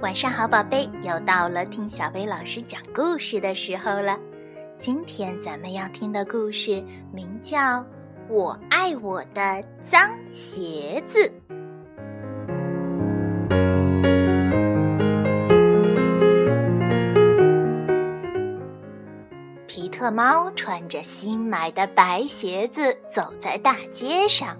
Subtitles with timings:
[0.00, 4.18] 晚上好，宝贝，又到了听小薇老师讲故事的时候了。
[4.78, 7.58] 今天咱们要听的故事名叫
[8.28, 11.18] 《我爱我的脏鞋子》。
[19.66, 24.56] 皮特猫穿着新买的白鞋子走在大街上，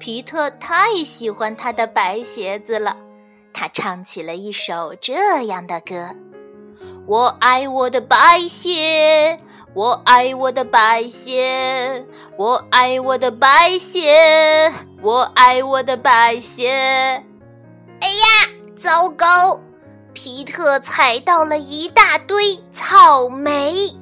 [0.00, 2.96] 皮特太喜欢他的白鞋子了。
[3.52, 6.14] 他唱起了一首这样的歌
[7.06, 9.40] ：“我爱我的白鞋，
[9.74, 12.06] 我爱我的白鞋，
[12.36, 14.72] 我爱我的白鞋，
[15.02, 16.68] 我爱我的白鞋。”
[18.00, 19.60] 哎呀，糟糕！
[20.12, 23.92] 皮特踩到了一大堆草莓，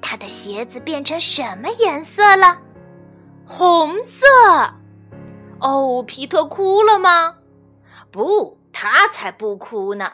[0.00, 2.58] 他的鞋子变成什么颜色了？
[3.46, 4.26] 红色。
[5.60, 7.34] 哦，皮特哭了吗？
[8.12, 8.59] 不。
[8.82, 10.10] 他才不哭呢！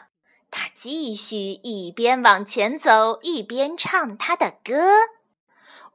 [0.51, 4.73] 他继续一边往前走，一边唱他的歌：“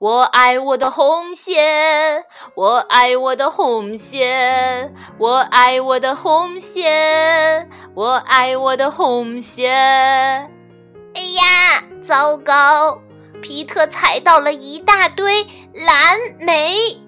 [0.01, 13.03] 我爱我的红鞋，我爱我的红鞋，我爱我的红鞋，我爱我的红鞋。”哎呀，糟糕！
[13.43, 16.99] 皮特踩到了一大堆蓝莓，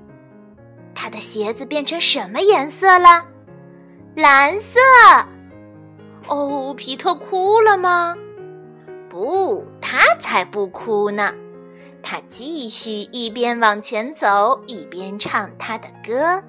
[0.95, 3.25] 他的鞋子变成什么颜色了？
[4.15, 4.79] 蓝色。
[6.27, 8.17] 哦，皮特哭了吗？
[9.09, 11.33] 不，他才不哭呢。
[12.03, 16.43] 他继续一边往前走，一边唱他的歌：“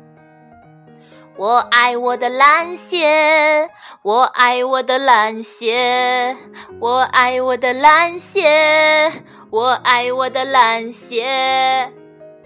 [1.38, 3.70] 我爱我的蓝鞋，
[4.02, 6.36] 我爱我的蓝鞋，
[6.80, 9.12] 我爱我的蓝鞋，
[9.50, 11.24] 我爱我的蓝鞋。”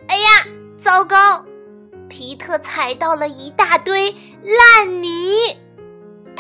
[0.07, 0.45] 哎呀，
[0.77, 1.45] 糟糕！
[2.09, 5.57] 皮特踩到了一大堆烂泥。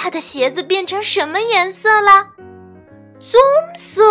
[0.01, 2.29] 他的鞋子变成什么颜色了？
[3.19, 3.37] 棕
[3.75, 4.01] 色。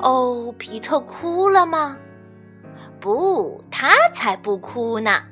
[0.00, 1.96] 哦，皮特哭了吗？
[3.00, 5.24] 不，他才不哭呢。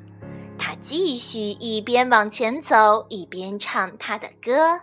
[0.57, 4.81] 他继续一边往前走，一边唱他的歌：“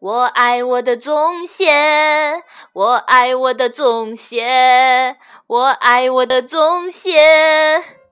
[0.00, 5.16] 我爱我的棕鞋，我爱我的棕鞋，
[5.46, 7.14] 我爱我的棕鞋，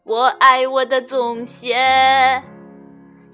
[0.05, 1.75] 我爱我的棕鞋。”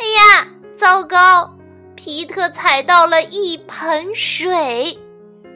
[0.00, 1.58] 哎呀，糟糕！
[1.96, 4.98] 皮特踩到了一盆水，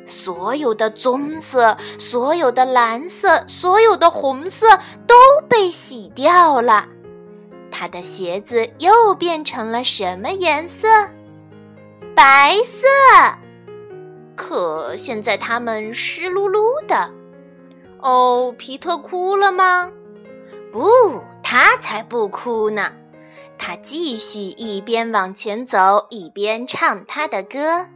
[0.06, 4.66] 所有的棕色、所有的蓝色、所有的红色
[5.06, 5.14] 都
[5.48, 6.86] 被洗掉了。
[7.70, 10.88] 他的鞋子又变成了什么颜色？
[12.14, 12.86] 白色。
[14.34, 17.12] 可现在它们湿漉漉的。
[18.00, 19.90] 哦，皮特哭了吗？
[20.72, 20.88] 不，
[21.42, 22.92] 他才不哭呢。
[23.58, 27.86] 他继续一边往前走，一边唱他的歌：“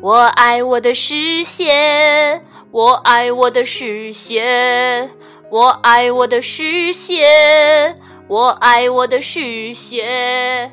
[0.00, 5.10] 我爱我的诗鞋，我爱我的诗鞋，
[5.50, 7.96] 我爱我的诗鞋，
[8.26, 10.72] 我爱我的诗鞋。”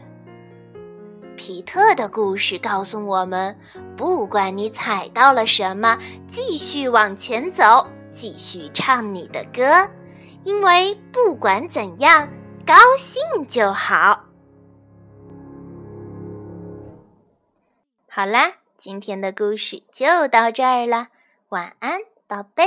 [1.35, 3.55] 皮特的故事告诉我们：
[3.95, 5.97] 不管你踩到了什么，
[6.27, 9.87] 继续往前走，继续唱你的歌，
[10.43, 12.27] 因为不管怎样。
[12.67, 14.25] 高兴就好。
[18.09, 21.07] 好啦，今天的故事就到这儿了，
[21.47, 22.65] 晚安，宝贝。